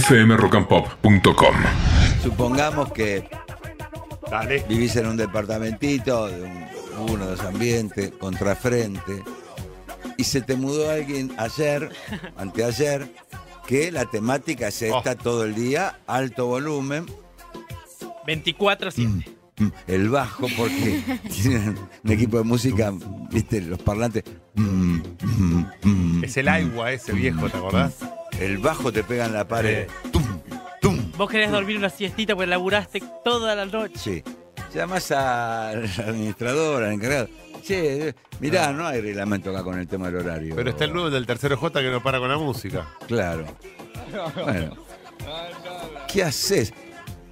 [0.00, 1.54] fmrockandpop.com.
[2.22, 3.28] Supongamos que
[4.30, 4.64] Dale.
[4.68, 6.66] vivís en un departamentito, de un,
[7.10, 9.22] uno, dos ambientes, contrafrente,
[10.16, 11.90] y se te mudó alguien ayer,
[12.36, 13.08] anteayer,
[13.66, 15.16] que la temática es esta Oh.
[15.16, 17.06] todo el día, alto volumen,
[18.26, 19.24] 24-7.
[19.58, 22.92] Mm, el bajo, porque tienen un equipo de música,
[23.30, 24.24] viste, los parlantes.
[24.54, 24.98] mm,
[25.82, 27.94] mm, Es el agua ese viejo, ¿te acordás?
[28.40, 29.86] El bajo te pega en la pared.
[30.10, 30.24] Tum,
[30.80, 31.12] tum.
[31.16, 33.94] Vos querés dormir una siestita porque laburaste toda la noche.
[33.96, 34.22] Sí.
[34.74, 37.28] Llamás al administrador, al encargado.
[37.64, 40.56] Che, mirá, no hay reglamento acá con el tema del horario.
[40.56, 42.88] Pero está el nuevo del tercero J que no para con la música.
[43.06, 43.46] Claro.
[44.44, 44.76] Bueno.
[46.12, 46.74] ¿Qué haces?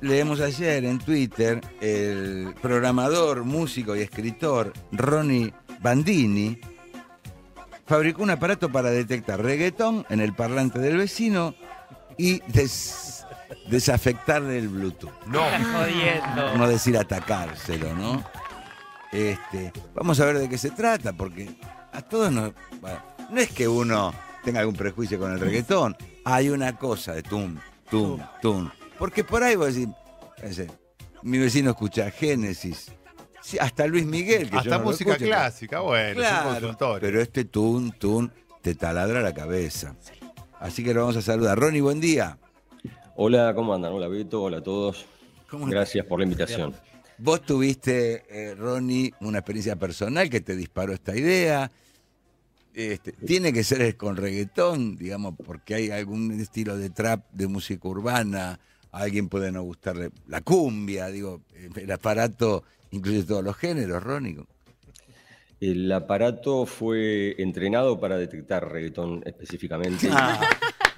[0.02, 6.58] Leemos ayer en Twitter el programador, músico y escritor Ronnie Bandini
[7.86, 11.54] fabricó un aparato para detectar reggaetón en el parlante del vecino
[12.18, 13.24] y des-
[13.68, 15.12] desafectarle el Bluetooth.
[15.26, 15.40] No.
[15.40, 16.56] Jodiendo.
[16.58, 18.24] no decir atacárselo, ¿no?
[19.12, 21.48] Este, vamos a ver de qué se trata, porque
[21.92, 22.52] a todos nos.
[22.80, 22.98] bueno,
[23.30, 27.56] no es que uno tenga algún prejuicio con el reggaetón, hay una cosa de tum,
[27.90, 28.68] tum, tum.
[29.02, 30.74] Porque por ahí vos decís, no
[31.24, 32.92] mi vecino escucha Génesis,
[33.40, 36.74] sí, hasta Luis Miguel, que yo Hasta no lo música escucho, clásica, bueno, es un
[36.76, 38.30] Claro, pero este tum, tum,
[38.60, 39.96] te taladra la cabeza.
[40.60, 41.58] Así que lo vamos a saludar.
[41.58, 42.38] Ronnie, buen día.
[43.16, 43.92] Hola, ¿cómo andan?
[43.92, 45.04] Hola Beto, hola a todos.
[45.50, 46.72] ¿Cómo Gracias por la invitación.
[47.18, 51.72] Vos tuviste, eh, Ronnie, una experiencia personal que te disparó esta idea.
[52.72, 57.88] Este, tiene que ser con reggaetón, digamos, porque hay algún estilo de trap, de música
[57.88, 58.60] urbana.
[58.92, 61.40] A alguien puede no gustarle la cumbia, digo,
[61.76, 64.36] el aparato incluye todos los géneros, Ronnie.
[65.60, 70.08] El aparato fue entrenado para detectar reggaetón específicamente.
[70.10, 70.40] Ah,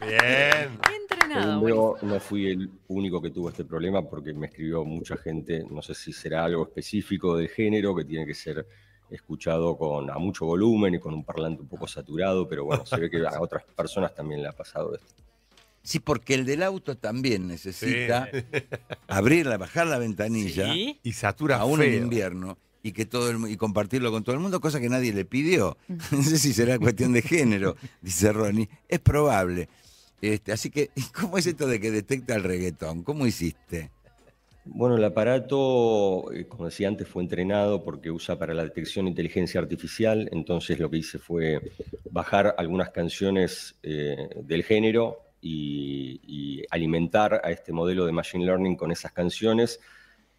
[0.01, 0.79] Bien.
[1.03, 5.65] Entrenado, no fui el único que tuvo este problema porque me escribió mucha gente.
[5.71, 8.67] No sé si será algo específico del género que tiene que ser
[9.11, 12.97] escuchado con a mucho volumen y con un parlante un poco saturado, pero bueno, se
[12.97, 15.15] ve que a otras personas también le ha pasado esto.
[15.85, 18.29] Sí, porque el del auto también necesita
[19.07, 20.73] abrirla, bajar la ventanilla.
[20.73, 20.99] ¿Sí?
[21.03, 22.03] Y satura aún en feo.
[22.03, 25.27] invierno y que todo el y compartirlo con todo el mundo, cosa que nadie le
[25.27, 25.77] pidió.
[26.11, 28.69] No sé si será cuestión de género, dice Ronnie.
[28.89, 29.69] Es probable.
[30.23, 33.03] Este, así que, ¿y ¿cómo es esto de que detecta el reggaetón?
[33.03, 33.91] ¿Cómo hiciste?
[34.65, 39.61] Bueno, el aparato, eh, como decía antes, fue entrenado porque usa para la detección inteligencia
[39.61, 40.31] artificial.
[40.33, 41.61] Entonces lo que hice fue
[42.11, 48.77] bajar algunas canciones eh, del género y, y alimentar a este modelo de Machine Learning
[48.77, 49.79] con esas canciones.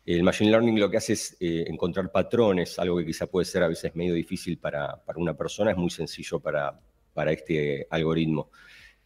[0.03, 3.61] El Machine Learning lo que hace es eh, encontrar patrones, algo que quizá puede ser
[3.61, 6.79] a veces medio difícil para, para una persona, es muy sencillo para,
[7.13, 8.49] para este algoritmo.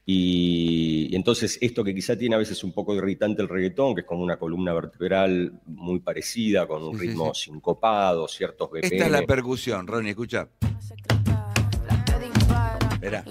[0.06, 4.02] Y, y entonces esto que quizá tiene a veces un poco irritante el reggaetón, que
[4.02, 8.86] es como una columna vertebral muy parecida, con un Sí, sí, ritmo sincopado, ciertos BPM.
[8.86, 10.48] Esta es la percusión, Ronnie, escucha.
[13.00, 13.24] Verá,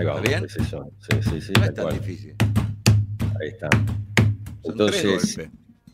[0.00, 0.44] Ahí va, ¿Está bien?
[0.44, 0.90] es eso.
[0.98, 2.00] Sí, sí, sí, no es tan cual.
[2.00, 2.34] difícil.
[3.40, 3.68] Ahí está.
[3.70, 5.40] Son Entonces.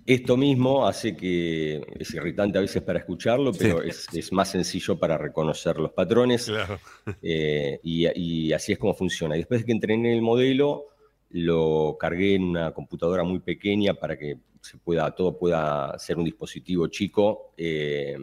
[0.06, 3.58] Esto mismo hace que es irritante a veces para escucharlo, Sí.
[3.60, 6.44] pero es, es más sencillo para reconocer los patrones.
[6.46, 6.78] Claro.
[7.22, 9.34] Eh, y, y así es como funciona.
[9.34, 10.84] Y después de que entrené el modelo,
[11.30, 16.24] lo cargué en una computadora muy pequeña para que se pueda, todo pueda ser un
[16.24, 17.52] dispositivo chico.
[17.56, 18.16] eh,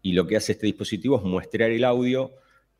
[0.00, 2.30] y lo que hace este dispositivo es muestrear el audio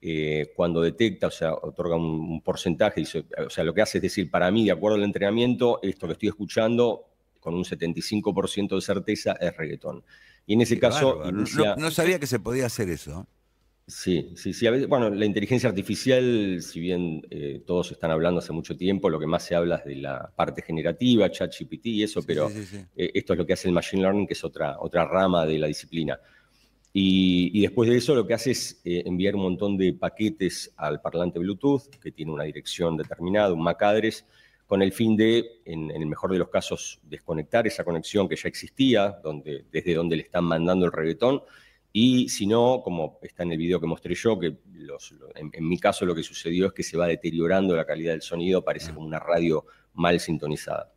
[0.00, 3.00] eh, cuando detecta, o sea, otorga un, un porcentaje.
[3.00, 6.06] dice- o sea, lo que hace es decir, para mí, de acuerdo al entrenamiento, esto
[6.06, 7.04] que estoy escuchando,
[7.40, 10.04] con un 75% de certeza, es reggaetón.
[10.46, 11.20] Y en ese Qué caso.
[11.24, 13.26] No- inicia- no, no sabía que se podía hacer eso.
[13.86, 14.66] Sí, sí, sí.
[14.66, 19.08] A veces, bueno, la inteligencia artificial, si bien eh, todos están hablando hace mucho tiempo,
[19.08, 22.50] lo que más se habla es de la parte generativa, ChatGPT y eso, Sí, pero
[22.50, 22.84] sí, sí, sí.
[22.96, 25.58] eh, esto es lo que hace el Machine Learning, que es otra, otra rama de
[25.58, 26.20] la disciplina.
[27.00, 30.72] Y, y después de eso lo que hace es eh, enviar un montón de paquetes
[30.76, 34.24] al parlante Bluetooth, que tiene una dirección determinada, un MAC address,
[34.66, 38.34] con el fin de, en, en el mejor de los casos, desconectar esa conexión que
[38.36, 41.40] ya existía, donde, desde donde le están mandando el reggaetón,
[41.92, 45.68] y si no, como está en el video que mostré yo, que los- en, en
[45.68, 48.92] mi caso lo que sucedió es que se va deteriorando la calidad del sonido, parece
[48.92, 49.64] como una radio
[49.94, 50.92] mal sintonizada.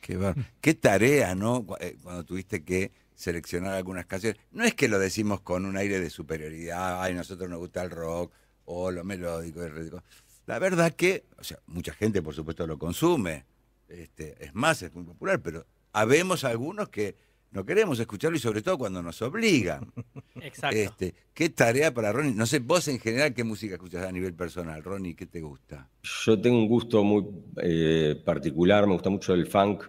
[0.00, 1.66] Qué, bar- qué tarea, ¿no?
[1.80, 4.38] Eh, Cuando tuviste que seleccionar algunas canciones.
[4.52, 7.90] No es que lo decimos con un aire de superioridad, ay, nosotros nos gusta el
[7.90, 8.32] rock
[8.66, 9.62] o lo melódico.
[9.64, 10.02] el ritmo.
[10.46, 13.44] La verdad que, o sea, mucha gente por supuesto lo consume,
[13.88, 17.16] este, es más, es muy popular, pero habemos algunos que
[17.52, 19.90] no queremos escucharlo y sobre todo cuando nos obligan.
[20.36, 20.76] Exacto.
[20.76, 22.34] Este, ¿Qué tarea para Ronnie?
[22.34, 24.82] No sé, vos en general, ¿qué música escuchas a nivel personal?
[24.84, 25.88] Ronnie, ¿qué te gusta?
[26.02, 27.24] Yo tengo un gusto muy
[27.62, 29.84] eh, particular, me gusta mucho el funk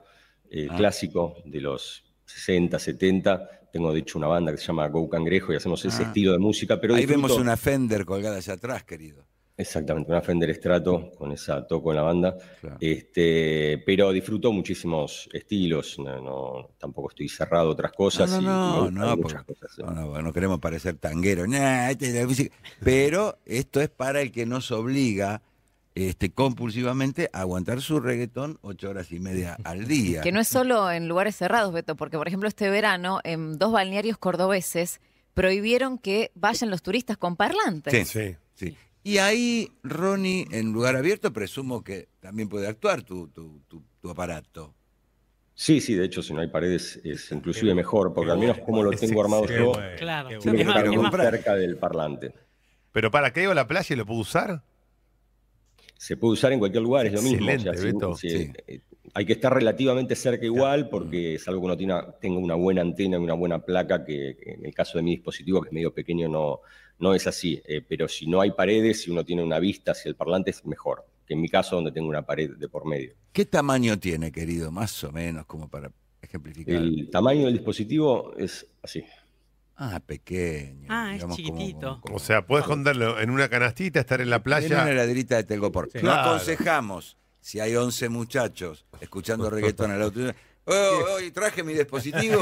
[0.50, 0.77] eh, Ah.
[0.77, 3.50] clásico de los 60, 70.
[3.71, 6.07] Tengo de hecho una banda que se llama Go Cangrejo y hacemos ese Ah.
[6.07, 9.25] estilo de música, pero Ahí disfruto- vemos una Fender colgada hacia atrás, querido.
[9.59, 12.38] Exactamente, una Fender Strato con esa toco en la banda.
[12.62, 12.77] Claro.
[12.79, 18.29] Este, pero disfruto muchísimos estilos, no, no- tampoco estoy cerrado a otras cosas.
[18.29, 19.83] No, y no, gustan no, muchas porque- cosas, ¿eh?
[19.83, 21.47] no, no, no queremos parecer tanguero.
[21.47, 22.56] Nah, esta es la música.
[22.83, 25.41] Pero esto es para el que nos obliga
[26.05, 30.21] este, compulsivamente aguantar su reggaetón ocho horas y media al día.
[30.21, 33.71] Que no es solo en lugares cerrados, Beto, porque por ejemplo este verano en dos
[33.71, 34.99] balnearios cordobeses
[35.33, 38.07] prohibieron que vayan los turistas con parlantes.
[38.07, 38.19] Sí.
[38.29, 38.35] Sí.
[38.55, 38.77] Sí.
[39.03, 44.09] Y ahí, Ronnie, en lugar abierto, presumo que también puede actuar tu, tu, tu- tu
[44.09, 44.73] aparato.
[45.53, 48.83] Sí, sí, de hecho, si no hay paredes es inclusive mejor, porque al menos como
[48.83, 50.29] lo tengo armado yo, Claro.
[50.39, 52.33] tiene que estar muy cerca del parlante.
[52.91, 54.61] Pero para, ¿qué digo la playa y lo puedo usar?
[55.97, 57.49] Se puede usar en cualquier lugar, es lo mismo.
[57.49, 58.15] Excelente, si- Beto.
[58.15, 58.51] si- Sí.
[59.13, 63.17] hay que estar relativamente cerca igual, porque es algo que uno tenga una buena antena
[63.17, 65.94] y una buena placa, que, que en el caso de mi dispositivo, que es medio
[65.94, 66.59] pequeño, no,
[66.99, 67.61] no es así.
[67.67, 70.63] Eh, pero si no hay paredes, si uno tiene una vista hacia el parlante, es
[70.65, 71.03] mejor.
[71.25, 73.13] Que en mi caso, donde tengo una pared de por medio.
[73.33, 74.71] ¿Qué tamaño tiene, querido?
[74.71, 75.91] Más o menos, como para
[76.21, 76.75] ejemplificar.
[76.75, 79.03] El tamaño del dispositivo es así.
[79.77, 80.88] Ah, pequeño.
[80.89, 81.79] Ah, es chiquitito.
[81.88, 84.89] como- como- O sea, puedes esconderlo en una canastita, estar en la En una playa.
[84.91, 85.89] heladerita de Telgopor.
[85.91, 86.00] Sí.
[86.00, 86.31] No Claro.
[86.31, 90.19] aconsejamos, si hay 11 muchachos escuchando reggaetón al auto,
[90.65, 92.41] "Oh, hoy traje mi dispositivo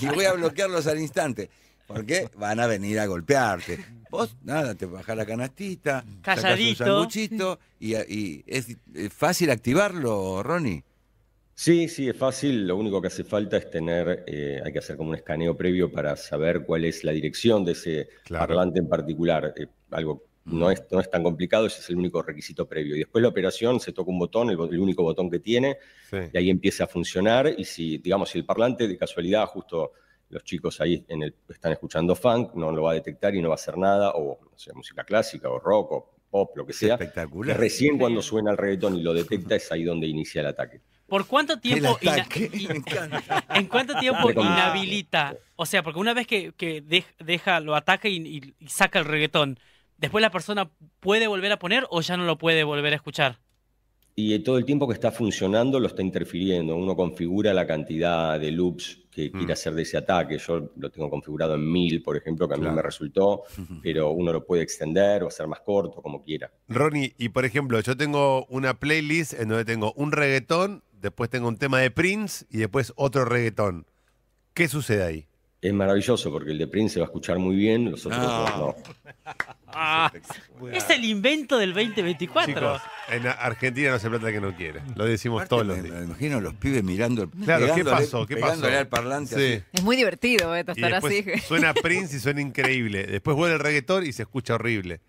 [0.00, 1.50] y voy a bloquearlos al instante.
[1.88, 3.78] Porque van a venir a golpearte.
[4.10, 6.84] Vos, nada, te bajás la canastita, sacás un Calladito.
[6.84, 10.82] sanguchito y, y es, es fácil activarlo, Ronnie.
[11.58, 12.66] Sí, sí, es fácil.
[12.66, 15.90] Lo único que hace falta es tener, eh, hay que hacer como un escaneo previo
[15.90, 18.46] para saber cuál es la dirección de ese Claro.
[18.46, 19.54] parlante en particular.
[19.56, 22.94] Eh, algo no es, no es tan complicado, ese es el único requisito previo.
[22.94, 25.78] Y después la operación se toca un botón, el, el único botón que tiene,
[26.10, 26.18] Sí.
[26.30, 27.52] y ahí empieza a funcionar.
[27.56, 29.92] Y si, digamos, si el parlante de casualidad, justo
[30.28, 33.48] los chicos ahí en el, están escuchando funk, no lo va a detectar y no
[33.48, 36.74] va a hacer nada, o no sé, música clásica, o rock, o pop, lo que
[36.74, 36.94] sea.
[36.94, 37.58] espectacular.
[37.58, 40.82] Recién cuando suena el reggaetón y lo detecta es ahí donde inicia el ataque.
[41.06, 41.98] ¿Por cuánto tiempo.
[43.54, 45.36] ¿En cuánto tiempo inhabilita?
[45.56, 48.98] O sea, porque una vez que, que dej- deja, lo ataca y, y- y saca
[48.98, 49.58] el reggaetón,
[49.98, 50.70] ¿después la persona
[51.00, 53.38] puede volver a poner o ya no lo puede volver a escuchar?
[54.18, 56.74] Y eh, todo el tiempo que está funcionando lo está interfiriendo.
[56.74, 60.38] Uno configura la cantidad de loops que quiere hacer de ese ataque.
[60.38, 62.76] Yo lo tengo configurado en 1000, por ejemplo, que a mí Claro.
[62.76, 63.42] me resultó,
[63.82, 66.50] pero uno lo puede extender o hacer más corto, como quiera.
[66.68, 71.48] Ronnie, y por ejemplo, yo tengo una playlist en donde tengo un reggaetón, después tengo
[71.48, 73.86] un tema de Prince y después otro reggaetón.
[74.54, 75.28] ¿Qué sucede ahí?
[75.62, 78.28] Es maravilloso porque el de Prince se va a escuchar muy bien, los otros No.
[78.28, 78.74] dos no.
[79.78, 80.10] Ah,
[80.72, 82.54] es el invento del 2024.
[82.54, 84.80] Chicos, en Argentina no se plata que no quiere.
[84.94, 85.94] Lo decimos Aparte, todos los me, días.
[85.96, 87.24] me imagino los pibes mirando.
[87.24, 88.26] el- Claro, ¿qué pasó?
[88.26, 88.64] ¿Qué pasó?
[88.66, 89.54] al parlante Sí.
[89.54, 89.64] así.
[89.72, 91.24] Es muy divertido, Beto, Y estar así.
[91.48, 93.04] suena Prince y suena increíble.
[93.04, 95.00] Después vuelve el reggaetón y se escucha horrible.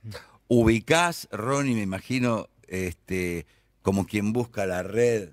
[0.50, 3.46] ubicás, Ronnie, me imagino, este,
[3.82, 5.30] como quien busca la red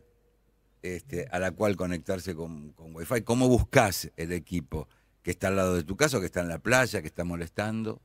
[0.84, 3.22] este, a la cual conectarse con, con Wi-Fi.
[3.22, 4.86] ¿Cómo buscas el equipo
[5.22, 8.02] que está al lado de tu casa, que está en la playa, que está molestando?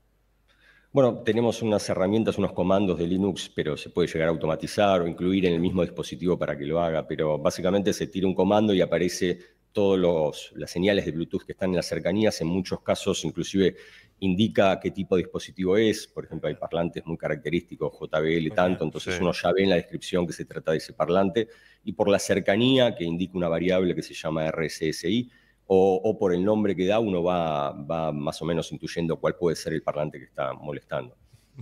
[0.93, 5.07] Bueno, tenemos unas herramientas, unos comandos de Linux, pero se puede llegar a automatizar o
[5.07, 7.05] incluir en el mismo dispositivo para que lo haga.
[7.05, 9.39] Pero básicamente se tira un comando y aparece
[9.73, 12.39] todas las señales de Bluetooth que están en las cercanías.
[12.39, 13.75] En muchos casos, inclusive
[14.19, 16.07] indica qué tipo de dispositivo es.
[16.07, 19.21] Por ejemplo, hay parlantes muy característicos, JBL tanto, entonces sí.
[19.21, 21.49] uno ya ve en la descripción que se trata de ese parlante.
[21.83, 25.31] Y por la cercanía, que indica una variable que se llama RSSI,
[25.67, 29.35] o, o por el nombre que da, uno va, va más o menos intuyendo cuál
[29.35, 31.15] puede ser el parlante que está molestando.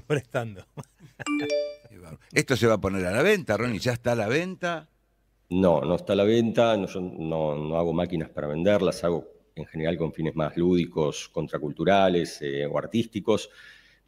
[0.08, 0.66] molestando.
[2.32, 4.90] Esto se va a poner a la venta, Ronnie, ya está a la venta.
[5.50, 9.28] No, no está a la venta, no, yo no, no hago máquinas para venderlas, hago
[9.56, 13.50] en general con fines más lúdicos, contraculturales eh, o artísticos,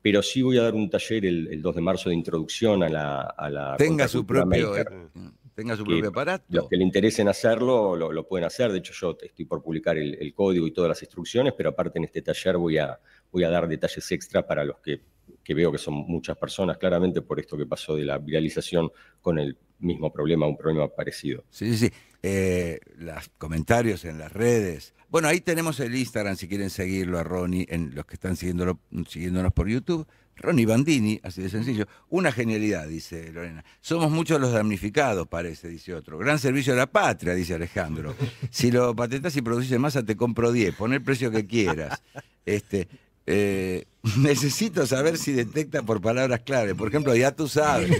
[0.02, 2.90] pero sí voy a dar un taller el, el 2 de marzo de introducción a
[2.90, 3.22] la...
[3.22, 4.88] A la Tenga su propio, maker.
[4.94, 6.46] eh, tenga su Que propio aparato.
[6.50, 8.72] Los que le interesen hacerlo lo, lo pueden hacer.
[8.72, 12.00] De hecho, yo estoy por publicar el, el código y todas las instrucciones, pero aparte
[12.00, 13.00] en este taller voy a,
[13.32, 15.02] voy a dar detalles extra para los que,
[15.44, 19.40] que veo que son muchas personas, claramente por esto que pasó de la viralización con
[19.40, 21.44] el mismo problema, un problema parecido.
[21.50, 21.94] Sí, sí, sí.
[22.22, 24.94] Eh, los comentarios en las redes.
[25.10, 28.80] Bueno, ahí tenemos el Instagram si quieren seguirlo a Ronnie, en los que están siguiéndolo,
[29.08, 30.06] siguiéndonos por YouTube.
[30.40, 33.64] Ronnie Bandini, así de sencillo, una genialidad, dice Lorena.
[33.82, 36.18] Somos muchos los damnificados, parece, dice otro.
[36.18, 38.16] Gran servicio a la patria, dice Alejandro.
[38.50, 42.02] Si lo patentas y produces masa, te compro 10, pon el precio que quieras.
[42.46, 42.88] Este,
[43.26, 43.86] eh,
[44.18, 46.74] necesito saber si detecta por palabras claves.
[46.74, 47.92] Por ejemplo, ya tú sabes.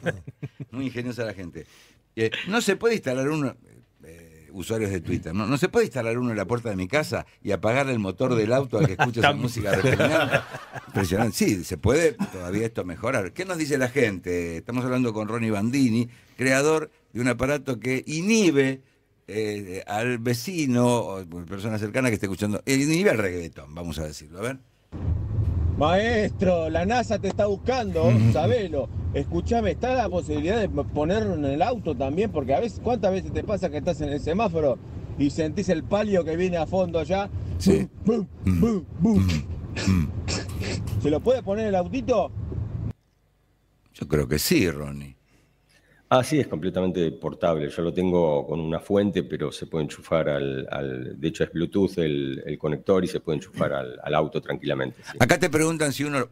[0.70, 1.66] Muy ingeniosa la gente.
[2.16, 3.56] Eh, no se puede instalar uno,
[4.52, 5.46] usuarios de Twitter, ¿no?
[5.46, 8.34] no se puede instalar uno en la puerta de mi casa y apagar el motor
[8.34, 9.78] del auto al que escucha esa música.
[10.88, 11.36] Impresionante.
[11.36, 13.32] Sí, se puede todavía esto mejorar.
[13.32, 14.56] ¿Qué nos dice la gente?
[14.56, 18.82] Estamos hablando con Ronnie Bandini, creador de un aparato que inhibe
[19.26, 24.04] eh, al vecino o persona cercana que esté escuchando, eh, inhibe al reggaetón, vamos a
[24.04, 24.38] decirlo.
[24.38, 24.58] A ver.
[25.78, 28.88] Maestro, la NASA te está buscando, sabelo.
[29.14, 32.32] Escúchame, ¿está la posibilidad de ponerlo en el auto también?
[32.32, 34.76] Porque a veces, ¿cuántas veces te pasa que estás en el semáforo
[35.18, 37.30] y sentís el palio que viene a fondo allá?
[37.58, 37.88] Sí.
[38.04, 39.26] Bum, bum, bum,
[39.76, 40.08] bum.
[41.00, 42.32] ¿Se lo puede poner en el autito?
[43.94, 45.17] Yo creo que sí, Ronnie.
[46.10, 47.68] Ah, sí, es completamente portable.
[47.68, 50.66] Yo lo tengo con una fuente, pero se puede enchufar al.
[50.70, 54.40] al- de hecho, es Bluetooth el, el conector y se puede enchufar al, al auto
[54.40, 55.02] tranquilamente.
[55.04, 55.18] sí.
[55.20, 56.28] Acá te preguntan si uno,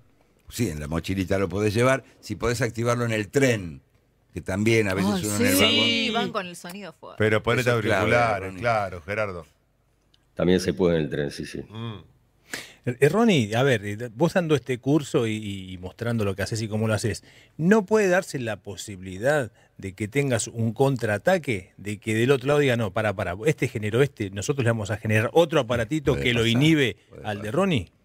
[0.48, 3.82] sí, en la mochilita lo podés llevar, si podés activarlo en el tren,
[4.32, 5.70] que también a veces uno sí, en el vagón.
[5.74, 6.10] Sí.
[6.14, 7.16] van con el sonido fuerte.
[7.18, 9.44] Pero ponete auriculares, claro, Gerardo.
[10.34, 11.60] También se puede en el tren, sí, sí.
[11.68, 12.00] Mm.
[12.84, 16.62] Eh, Ronnie, a ver, eh, vos dando este curso y, y mostrando lo que haces
[16.62, 17.24] y cómo lo haces,
[17.56, 21.72] ¿no puede darse la posibilidad de que tengas un contraataque?
[21.76, 24.90] De que del otro lado diga, no, para, para, este generó este, nosotros le vamos
[24.90, 27.50] a generar otro aparatito que lo inhibe al de.
[27.50, 27.95] Ronnie.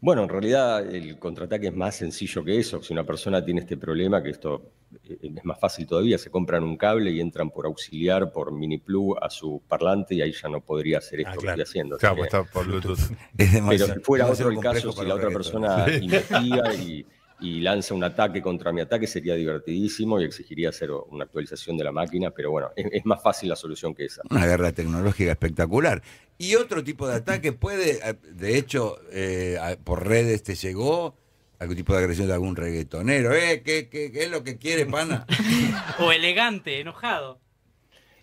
[0.00, 2.80] Bueno, en realidad el contraataque es más sencillo que eso.
[2.82, 4.70] Si una persona tiene este problema, que esto
[5.08, 8.78] eh, es más fácil todavía, se compran un cable y entran por auxiliar, por mini
[8.78, 11.62] plug a su parlante y ahí ya no podría hacer esto Ah, que claro.
[11.62, 11.96] estoy haciendo.
[11.96, 12.98] Claro, pues que- está por Bluetooth.
[13.38, 17.04] Es Pero si fuera otro el caso, si la otra persona investiga y,
[17.40, 21.84] y lanza un ataque contra mi ataque, sería divertidísimo y exigiría hacer una actualización de
[21.84, 24.22] la máquina, pero bueno, es, es más fácil la solución que esa.
[24.30, 26.02] Una guerra tecnológica espectacular.
[26.36, 31.16] Y otro tipo de ataque puede, eh, de hecho, eh, por redes te llegó
[31.58, 33.34] algún tipo de agresión de algún reggaetonero.
[33.34, 33.62] ¿Eh?
[33.64, 35.26] ¿Qué, qué, qué es lo que quiere, pana?
[35.98, 37.40] O elegante, enojado.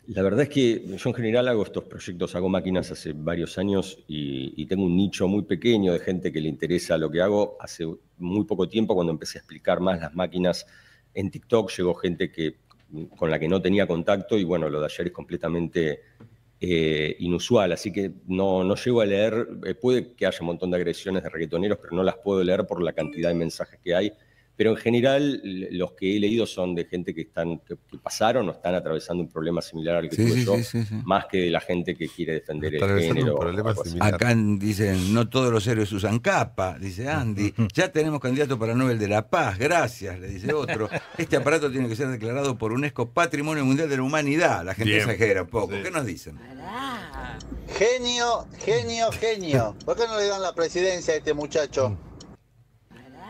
[0.08, 4.04] La verdad es que yo en general hago estos proyectos, hago máquinas hace varios años
[4.08, 7.58] y, tengo un nicho muy pequeño de gente que le interesa lo que hago.
[7.60, 7.86] Hace
[8.18, 10.68] muy poco tiempo, cuando empecé a explicar más las máquinas
[11.14, 12.58] en TikTok, llegó gente que,
[13.16, 16.02] con la que no tenía contacto y bueno, lo de ayer es completamente
[16.60, 20.72] eh, inusual, así que no, no llego a leer, eh, puede que haya un montón
[20.72, 23.96] de agresiones de reggaetoneros, pero no las puedo leer por la cantidad de mensajes que
[23.96, 24.14] hay.
[24.58, 28.48] Pero en general, los que he leído son de gente que, están, que, que pasaron
[28.48, 30.96] o están atravesando un problema similar al que Sí, tuve sí, yo, sí, sí, sí.
[31.04, 34.06] más que de la gente que quiere defender el Atravesando un género.
[34.06, 37.54] Acá dicen, no todos los héroes usan capa, dice Andy.
[37.74, 40.90] Ya tenemos candidato para Nobel de la Paz, gracias, le dice otro.
[41.18, 44.64] Este aparato tiene que ser declarado por UNESCO Patrimonio Mundial de la Humanidad.
[44.66, 45.10] La gente Bien.
[45.10, 45.74] exagera un poco.
[45.76, 45.82] Sí.
[45.84, 46.38] ¿Qué nos dicen?
[47.78, 49.76] Genio, genio, genio.
[49.86, 51.98] ¿Por qué no le dan la presidencia a este muchacho?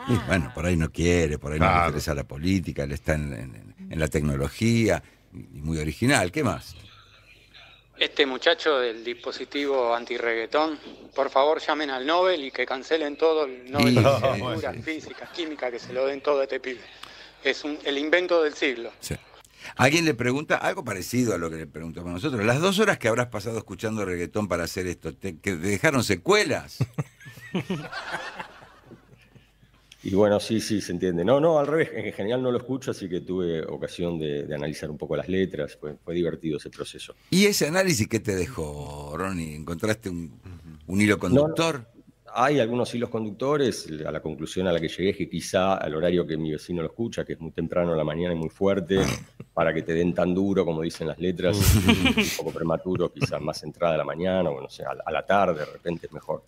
[0.08, 3.14] Y bueno, por ahí no quiere, por ahí no le interesa la política, él está
[3.16, 5.02] en, en- en la tecnología
[5.34, 6.32] y muy original.
[6.32, 6.76] ¿Qué más?
[7.98, 10.78] Este muchacho del dispositivo antirreggaetón,
[11.16, 14.74] por favor llamen al Nobel y que cancelen todo el Nobel Sí, de sí, literatura,
[14.74, 14.82] sí.
[14.82, 16.82] física, química, que se lo den todo a este pibe.
[17.44, 18.92] Es un- el invento del siglo.
[19.00, 19.16] Sí.
[19.78, 22.44] Alguien le pregunta algo parecido a lo que le preguntamos nosotros.
[22.46, 26.04] Las dos horas que habrás pasado escuchando reggaetón para hacer esto, ¿te, que te dejaron
[26.04, 26.78] secuelas?
[30.06, 31.26] Y bueno, sí, sí, se entiende.
[31.26, 34.54] No, no, al revés, en general no lo escucho, así que tuve ocasión de, de
[34.54, 37.16] analizar un poco las letras, fue, fue divertido ese proceso.
[37.32, 39.56] ¿Y ese análisis qué te dejó, Ronnie?
[39.56, 40.40] ¿Encontraste un,
[40.86, 41.88] un hilo conductor?
[42.36, 45.96] Hay algunos hilos conductores, a la conclusión a la que llegué es que quizá al
[45.96, 48.50] horario que mi vecino lo escucha, que es muy temprano en la mañana y muy
[48.50, 49.00] fuerte,
[49.56, 51.58] para que te den tan duro como dicen las letras,
[51.88, 55.12] un poco prematuro, quizá más entrada a la mañana, o no sé, a la, a
[55.12, 56.44] la tarde de repente es mejor.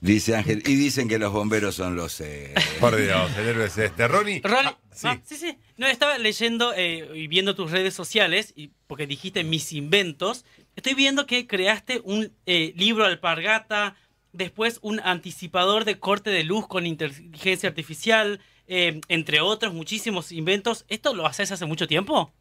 [0.00, 0.62] Dice Ángel.
[0.66, 2.20] Y dicen que los bomberos son los...
[2.20, 4.08] eh, Por Dios, el héroe es este.
[4.08, 4.40] Ronnie.
[4.42, 5.06] Ronnie, ah, sí.
[5.08, 5.58] ah, sí, sí.
[5.76, 10.44] No, estaba leyendo eh, y viendo tus redes sociales, y porque dijiste mis inventos.
[10.76, 13.96] Estoy viendo que creaste un eh, libro alpargata,
[14.32, 20.84] después un anticipador de corte de luz con inteligencia artificial, eh, entre otros muchísimos inventos.
[20.88, 22.32] ¿Esto lo haces hace mucho tiempo?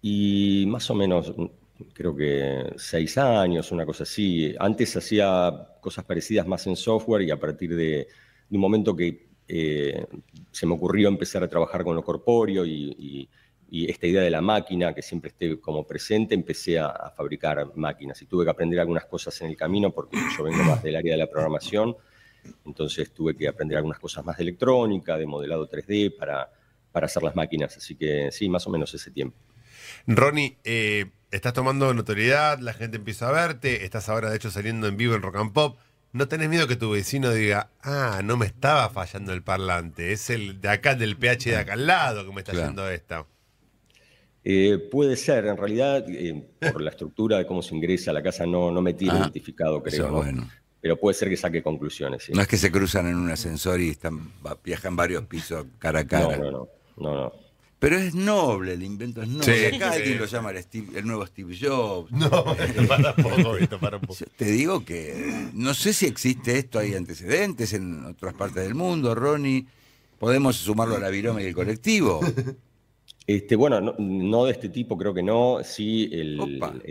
[0.00, 1.32] Y más o menos,
[1.92, 4.54] creo que seis años, una cosa así.
[4.58, 5.50] Antes hacía
[5.84, 8.08] cosas parecidas más en software y a partir de,
[8.50, 10.06] un momento que eh,
[10.50, 13.28] se me ocurrió empezar a trabajar con lo corpóreo y,
[13.76, 18.22] esta idea de la máquina que siempre esté como presente, empecé a, a fabricar máquinas
[18.22, 21.14] y tuve que aprender algunas cosas en el camino porque yo vengo más del área
[21.14, 21.96] de la programación.
[22.64, 26.52] Entonces tuve que aprender algunas cosas más de electrónica, de modelado 3D para,
[26.92, 27.76] para hacer las máquinas.
[27.76, 29.36] Así que sí, más o menos ese tiempo.
[30.06, 34.86] Ronnie, eh, estás tomando notoriedad, la gente empieza a verte, estás ahora de hecho saliendo
[34.86, 35.78] en vivo en Rock and Pop.
[36.12, 40.30] ¿No tenés miedo que tu vecino diga, ah, no me estaba fallando el parlante, es
[40.30, 42.68] el de acá, del PH de acá al lado que me está Claro.
[42.68, 43.26] yendo esta?
[44.44, 48.22] Eh, puede ser, en realidad, eh, por la estructura de cómo se ingresa a la
[48.22, 50.08] casa, no, no me tiene Ah, identificado, creo.
[50.08, 50.14] ¿no?
[50.16, 50.48] bueno.
[50.80, 52.24] Pero puede ser que saque conclusiones.
[52.24, 52.32] sí.
[52.32, 54.30] No es que se cruzan en un ascensor y están,
[54.62, 56.36] viajan varios pisos cara a no, cara.
[56.36, 57.32] no, no, no, no.
[57.84, 59.44] Pero es noble, el invento es noble.
[59.68, 59.98] Sí, Acá sí.
[59.98, 62.10] alguien lo llama el, Steve- el nuevo Steve Jobs.
[62.12, 62.30] No,
[62.88, 64.18] para un poco, para un poco.
[64.18, 68.74] Yo te digo que no sé si existe esto, hay antecedentes en otras partes del
[68.74, 69.66] mundo, Ronnie.
[70.18, 72.20] Podemos sumarlo a la viroma y el colectivo.
[73.26, 75.58] Este, bueno, no, no de este tipo, creo que no.
[75.62, 76.38] Sí, el,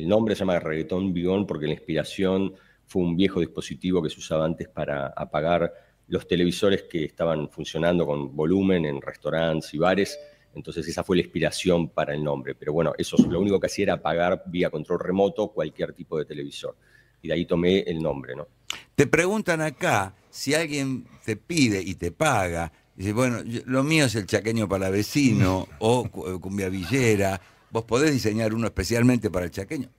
[0.08, 2.54] nombre se llama reggaetón bigón porque la inspiración
[2.86, 5.74] fue un viejo dispositivo que se usaba antes para apagar
[6.08, 10.20] los televisores que estaban funcionando con volumen en restaurantes y bares.
[10.56, 12.56] Entonces esa fue la inspiración para el nombre.
[12.56, 16.26] Pero bueno, eso lo único que hacía era apagar vía control remoto cualquier tipo de
[16.26, 16.76] televisor.
[17.22, 18.48] Y de ahí tomé el nombre, ¿no?
[18.96, 22.72] Te preguntan acá si alguien te pide y te paga.
[22.96, 27.42] Dice, bueno, yo- lo mío es el chaqueño para vecino o cu- cumbia villera.
[27.72, 29.90] ¿Vos podés diseñar uno especialmente para el chaqueño?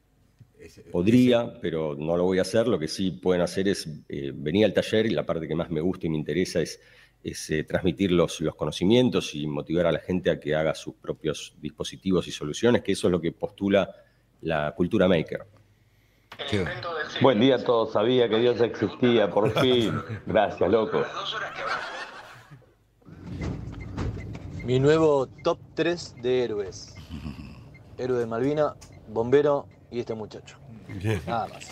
[0.93, 2.67] Podría, pero no lo voy a hacer.
[2.69, 5.71] Lo que sí pueden hacer es eh, venir al taller y la parte que más
[5.71, 6.81] me gusta y me interesa es,
[7.25, 10.95] es, eh, transmitir los, los conocimientos y motivar a la gente a que haga sus
[10.95, 13.91] propios dispositivos y soluciones, que eso es lo que postula
[14.43, 15.47] la cultura maker.
[17.21, 19.95] Buen día a todos, sabía que Dios existía, por fin.
[20.27, 21.03] Gracias, loco.
[24.65, 26.95] Mi nuevo top 3 de héroes.
[27.99, 28.75] Héroe de Malvina,
[29.09, 30.59] bombero y este muchacho.
[31.27, 31.71] Nada más.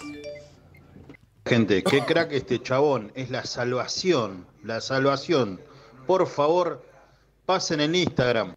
[1.52, 3.12] Gente, qué crack este chabón.
[3.14, 4.46] Es la salvación.
[4.64, 5.60] La salvación.
[6.06, 6.82] Por favor,
[7.44, 8.54] pasen en Instagram.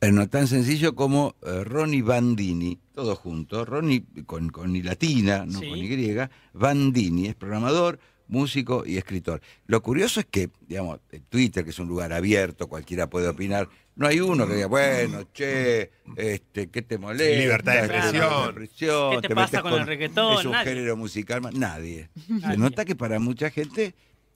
[0.00, 5.44] Eh, No tan sencillo como eh, Ronnie Bandini, todo junto, Ronnie con, con I latina,
[5.44, 5.68] no Sí.
[5.68, 6.16] con Y,
[6.54, 7.98] Bandini, es programador,
[8.30, 9.40] músico y escritor.
[9.66, 14.06] Lo curioso es que, digamos, Twitter, que es un lugar abierto, cualquiera puede opinar, no
[14.06, 17.36] hay uno que diga, bueno, che, este, ¿qué te molesta?
[17.38, 19.20] Libertad de expresión.
[19.20, 20.38] ¿Qué te pasa con el reggaetón?
[20.38, 20.72] Es un Nadie.
[20.74, 22.08] género musical, más- nadie.
[22.26, 22.56] Se Nadie.
[22.56, 23.94] nota que para mucha gente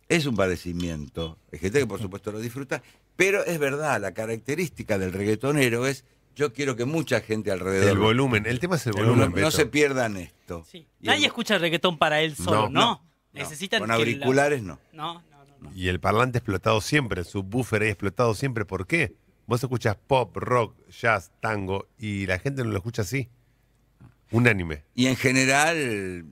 [0.09, 1.39] es un padecimiento.
[1.53, 2.83] Hay gente que por supuesto lo disfruta,
[3.17, 6.05] pero es verdad, la característica del reggaetonero es
[6.37, 9.33] yo quiero que mucha gente alrededor El volumen, el tema es el volumen.
[9.37, 10.65] no se pierdan esto.
[10.69, 10.85] Sí.
[11.01, 12.81] Nadie el- escucha reggaetón para él solo, No, ¿no?
[12.81, 13.05] no,
[13.35, 14.79] Necesitan con la- auriculares no.
[14.93, 15.21] No, no,
[15.61, 15.71] no.
[15.71, 15.73] no.
[15.77, 18.65] Y el parlante explotado siempre, el subwoofer ahí explotado siempre.
[18.65, 19.15] ¿Por qué?
[19.47, 23.29] Vos escuchas pop, rock, jazz, tango y la gente no lo escucha así.
[24.31, 24.83] Unánime.
[24.95, 26.25] Y en general,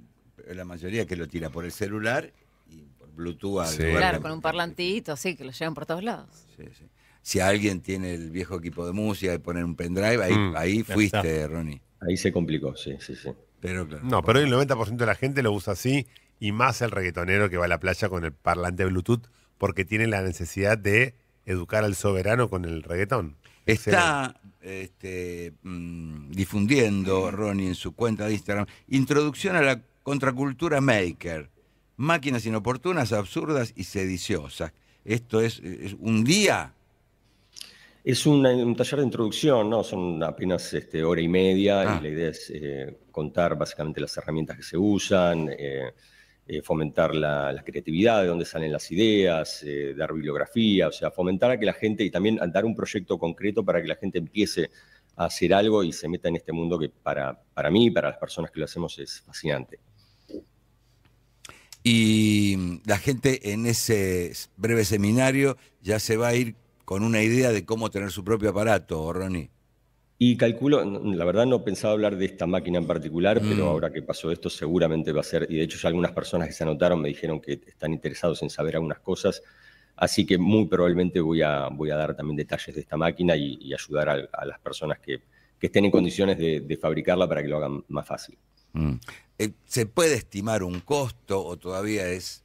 [0.48, 2.32] la mayoría que lo tira por el celular
[2.70, 3.66] y por Bluetooth.
[3.66, 3.82] Sí.
[3.96, 6.28] Claro, con un parlantito, sí, que lo llevan por todos lados.
[6.56, 6.86] Sí, sí.
[7.20, 10.82] Si alguien tiene el viejo equipo de música y poner un pendrive, ahí, Mm, ahí
[10.82, 11.80] fuiste, Ronnie.
[12.00, 13.30] Ahí se complicó, sí, sí, sí.
[13.60, 14.02] Pero claro.
[14.04, 16.04] No, pero hoy el 90% de la gente lo usa así
[16.42, 19.28] y más el reggaetonero que va a la playa con el parlante Bluetooth
[19.58, 21.14] porque tiene la necesidad de
[21.46, 23.36] educar al soberano con el reggaetón.
[23.64, 31.48] Está este, mm, difundiendo, Ronnie, en su cuenta de Instagram, introducción a la contracultura maker.
[31.96, 34.72] Máquinas inoportunas, absurdas y sediciosas.
[35.04, 36.74] Esto es, es un día.
[38.02, 39.84] Es una- un taller de introducción, ¿no?
[39.84, 41.98] Son apenas este, hora y media Ah.
[42.00, 45.92] y la idea es eh, contar básicamente las herramientas que se usan, eh,
[46.46, 51.52] eh, fomentar la, creatividad, de dónde salen las ideas, eh, dar bibliografía, o sea, fomentar
[51.52, 54.70] a que la gente y también dar un proyecto concreto para que la gente empiece
[55.16, 58.08] a hacer algo y se meta en este mundo que para, para mí y para
[58.08, 59.78] las personas que lo hacemos es fascinante.
[61.84, 67.50] Y la gente en ese breve seminario ya se va a ir con una idea
[67.50, 69.50] de cómo tener su propio aparato, Ronnie.
[70.24, 73.68] Y calculo, la verdad no pensaba hablar de esta máquina en particular, pero Mm.
[73.68, 76.54] ahora que pasó esto seguramente va a ser, y de hecho ya algunas personas que
[76.54, 79.42] se anotaron me dijeron que están interesados en saber algunas cosas,
[79.96, 83.58] así que muy probablemente voy a, voy a dar también detalles de esta máquina y,
[83.60, 85.22] y ayudar a, a las personas que,
[85.58, 88.38] que estén en condiciones de, de fabricarla para que lo hagan más fácil.
[88.74, 88.94] Mm.
[89.40, 92.44] Eh, ¿Se puede estimar un costo o todavía es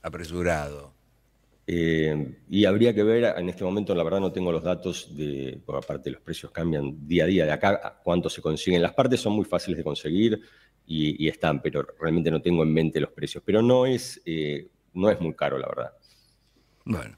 [0.00, 0.93] apresurado?
[1.66, 5.58] Eh, y habría que ver, en este momento la verdad no tengo los datos de,
[5.64, 8.82] por aparte los precios cambian día a día, de acá cuánto se consiguen.
[8.82, 10.40] Las partes son muy fáciles de conseguir
[10.86, 13.42] y, están, pero realmente no tengo en mente los precios.
[13.46, 15.92] Pero no es, eh, no es muy caro, la verdad.
[16.84, 17.16] Bueno,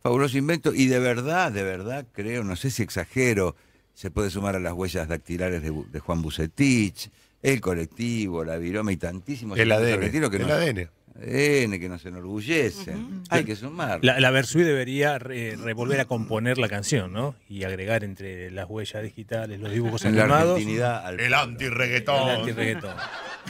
[0.00, 0.72] fabuloso invento.
[0.72, 3.56] Y de verdad, de verdad, creo, no sé si exagero,
[3.92, 7.10] se puede sumar a las huellas dactilares de, de Juan Bucetich,
[7.42, 10.88] el colectivo, la viroma y tantísimos El ADN, que el nos, ADN.
[11.14, 13.22] ADN, que nos enorgullecen.
[13.28, 14.00] Hay que sumar.
[14.02, 17.34] La, la Versuit debería re- revolver a componer la canción, ¿no?
[17.48, 20.60] Y agregar entre las huellas digitales, los dibujos En la animados.
[21.04, 22.28] al- El anti-reggaetón.
[22.30, 22.94] El anti-reggaetón.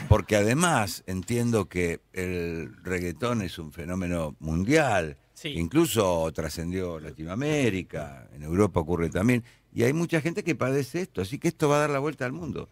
[0.09, 5.17] Porque además entiendo que el reggaetón es un fenómeno mundial.
[5.35, 5.49] Sí.
[5.51, 9.45] Incluso trascendió Latinoamérica, en Europa ocurre también.
[9.75, 12.25] Y hay mucha gente que padece esto, así que esto va a dar la vuelta
[12.27, 12.69] al mundo.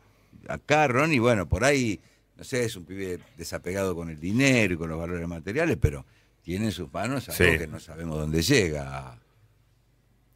[0.49, 2.01] Acá Ronnie, bueno, por ahí,
[2.37, 6.05] no sé, es un pibe desapegado con el dinero y con los valores materiales, pero
[6.43, 7.59] tiene en sus manos algo Sí.
[7.59, 9.19] que no sabemos dónde llega.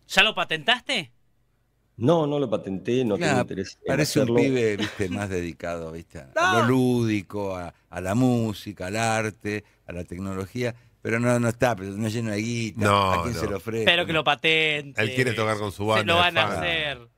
[0.08, 1.10] ¿Ya lo patentaste?
[1.96, 5.92] No, no lo patenté, no tengo Claro, interés en parece un pibe, viste, más dedicado,
[5.92, 11.20] viste, a, a lo lúdico, a, a la música, al arte, a la tecnología, pero
[11.20, 13.40] no, no está, pero no lleno de guita, No, a quién no.
[13.40, 13.84] se lo ofrece.
[13.84, 15.00] Pero que lo patente.
[15.00, 17.08] Él quiere tocar con su Se banda lo de van a hacer.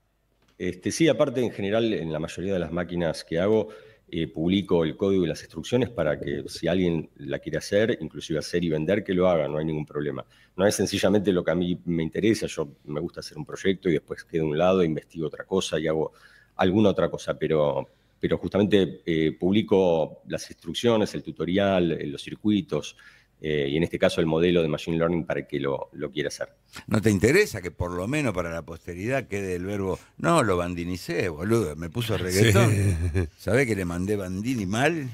[0.58, 3.68] Este, sí, aparte en general en la mayoría de las máquinas que hago
[4.08, 8.38] eh, publico el código y las instrucciones para que si alguien la quiere hacer, inclusive
[8.38, 10.24] hacer y vender, que lo haga, no hay ningún problema.
[10.56, 13.90] No es sencillamente lo que a mí me interesa, yo me gusta hacer un proyecto
[13.90, 16.12] y después quedo a un lado, investigo otra cosa y hago
[16.56, 17.88] alguna otra cosa, pero,
[18.18, 22.96] pero justamente eh, publico las instrucciones, el tutorial, eh, los circuitos
[23.40, 26.10] eh, y en este caso el modelo de Machine Learning para el que lo, lo
[26.10, 26.54] quiera hacer.
[26.86, 30.56] ¿No te interesa que por lo menos para la posteridad quede el verbo, no, lo
[30.56, 33.28] bandinicé, boludo, me puso reggaetón?
[33.36, 35.08] ¿Sabés que le mandé bandini mal?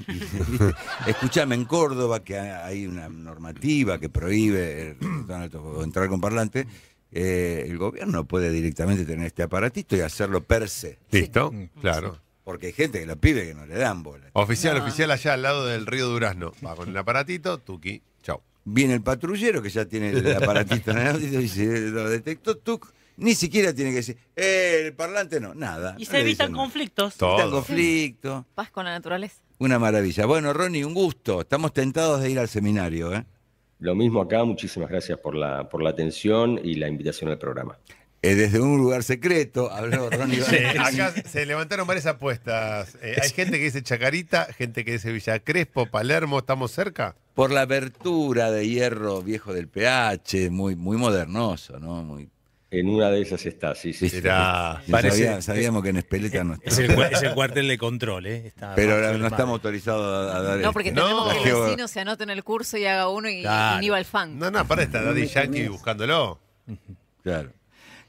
[1.07, 4.97] Escuchame, en Córdoba que hay una normativa que prohíbe el
[5.57, 6.67] o entrar con parlante,
[7.11, 10.99] eh, el gobierno puede directamente tener este aparatito y hacerlo per se.
[11.11, 11.53] ¿Listo?
[11.81, 12.19] Claro.
[12.45, 14.31] Porque hay gente que lo pide que no le dan bola.
[14.33, 14.85] Oficial, No.
[14.85, 16.53] oficial allá al lado del río Durazno.
[16.65, 18.41] Va con el aparatito, tuki, chau.
[18.65, 22.57] Viene el patrullero que ya tiene el aparatito en el auto y dice, lo detectó,
[22.57, 25.97] tuc, ni siquiera tiene que decir, eh, el parlante no, nada.
[25.99, 26.63] Y no se le evitan dicen nada.
[26.65, 27.17] conflictos.
[27.17, 27.33] Todo.
[27.33, 28.47] Evitan conflicto.
[28.55, 29.37] Paz con la naturaleza.
[29.59, 30.27] Una maravilla.
[30.27, 31.41] Bueno, Ronnie, un gusto.
[31.41, 33.25] Estamos tentados de ir al seminario, ¿eh?
[33.79, 37.79] Lo mismo acá, muchísimas gracias por la, por la atención y la invitación al programa.
[38.25, 40.41] Eh, desde un lugar secreto, habló Ronnie.
[40.43, 42.97] Sí, acá se levantaron varias apuestas.
[43.03, 47.17] Eh, hay gente que dice Chacarita, gente que dice Villa Crespo, Palermo, ¿estamos cerca?
[47.35, 52.05] Por la abertura de hierro viejo del PH, muy, muy modernoso, ¿no?
[52.05, 52.29] Muy,
[52.71, 54.09] En una de esas está, sí, sí.
[54.15, 54.81] Mirá.
[54.87, 56.87] Sí, Parece- sabía- sabíamos que en Espeleta no Es estaba.
[56.87, 58.47] el, cua- es el cuartel de control, ¿eh?
[58.47, 61.01] Está Pero no estamos autorizados a, a dar No, porque este.
[61.01, 61.43] tenemos No.
[61.43, 63.79] que el vecino se anote en el curso y haga uno y, Claro.
[63.79, 64.39] y ni va al fan.
[64.39, 66.39] No, no, para está Daddy Yankee buscándolo.
[67.25, 67.51] Claro.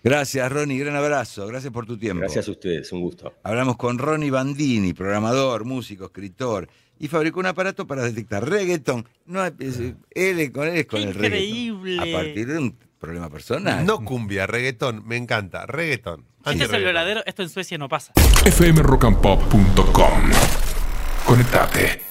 [0.04, 0.78] Gracias, Ronnie.
[0.80, 1.48] Gran abrazo.
[1.48, 2.20] Gracias por tu tiempo.
[2.22, 3.34] Gracias a ustedes, un gusto.
[3.44, 6.68] Hablamos con Ronnie Bandini, programador, músico, escritor,
[7.00, 9.08] y fabricó un aparato para detectar reggaetón.
[9.26, 9.54] No, es-
[10.12, 11.48] él con él es con ¡Qué el reggaetón.
[11.48, 11.98] increíble!
[12.00, 13.86] A partir de un problema personal.
[13.86, 16.26] No cumbia, reggaetón, me encanta, reggaetón.
[16.46, 18.12] Este es el verdadero, esto en Suecia no pasa.
[18.52, 20.32] fmrockandpop.com.
[21.26, 22.02] Conectate.